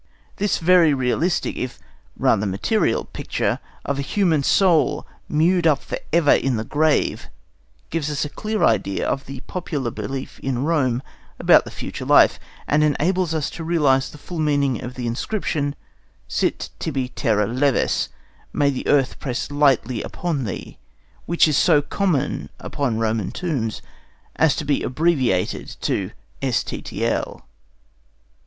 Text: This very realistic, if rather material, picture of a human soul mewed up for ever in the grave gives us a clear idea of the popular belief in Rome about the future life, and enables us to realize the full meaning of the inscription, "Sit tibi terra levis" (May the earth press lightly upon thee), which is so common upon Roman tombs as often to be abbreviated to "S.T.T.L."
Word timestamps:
This 0.37 0.57
very 0.57 0.95
realistic, 0.95 1.55
if 1.57 1.77
rather 2.17 2.47
material, 2.47 3.05
picture 3.05 3.59
of 3.85 3.99
a 3.99 4.01
human 4.01 4.41
soul 4.41 5.05
mewed 5.29 5.67
up 5.67 5.83
for 5.83 5.99
ever 6.11 6.31
in 6.31 6.55
the 6.55 6.63
grave 6.63 7.29
gives 7.91 8.09
us 8.09 8.25
a 8.25 8.29
clear 8.29 8.63
idea 8.63 9.07
of 9.07 9.27
the 9.27 9.41
popular 9.41 9.91
belief 9.91 10.39
in 10.39 10.63
Rome 10.63 11.03
about 11.37 11.65
the 11.65 11.69
future 11.69 12.03
life, 12.03 12.39
and 12.67 12.83
enables 12.83 13.35
us 13.35 13.51
to 13.51 13.63
realize 13.63 14.09
the 14.09 14.17
full 14.17 14.39
meaning 14.39 14.83
of 14.83 14.95
the 14.95 15.05
inscription, 15.05 15.75
"Sit 16.27 16.71
tibi 16.79 17.09
terra 17.09 17.45
levis" 17.45 18.09
(May 18.51 18.71
the 18.71 18.87
earth 18.87 19.19
press 19.19 19.51
lightly 19.51 20.01
upon 20.01 20.45
thee), 20.45 20.79
which 21.27 21.47
is 21.47 21.57
so 21.59 21.79
common 21.79 22.49
upon 22.59 22.97
Roman 22.97 23.29
tombs 23.29 23.83
as 24.35 24.53
often 24.55 24.57
to 24.57 24.65
be 24.65 24.81
abbreviated 24.81 25.75
to 25.81 26.09
"S.T.T.L." 26.41 27.45